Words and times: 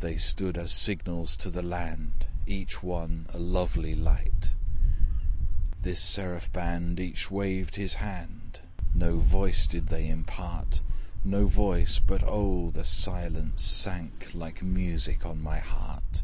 They 0.00 0.16
stood 0.16 0.56
as 0.56 0.72
signals 0.72 1.36
to 1.36 1.50
the 1.50 1.60
land, 1.60 2.28
Each 2.46 2.82
one 2.82 3.26
a 3.34 3.38
lovely 3.38 3.94
light; 3.94 4.54
This 5.82 6.00
seraph 6.00 6.50
band, 6.50 6.98
each 6.98 7.30
waved 7.30 7.76
his 7.76 7.96
hand, 7.96 8.60
No 8.94 9.18
voice 9.18 9.66
did 9.66 9.88
they 9.88 10.08
impart 10.08 10.80
No 11.24 11.44
voice; 11.44 11.98
but 11.98 12.22
oh! 12.26 12.70
the 12.70 12.84
silence 12.84 13.64
sank 13.64 14.30
Like 14.32 14.62
music 14.62 15.26
on 15.26 15.42
my 15.42 15.58
heart. 15.58 16.22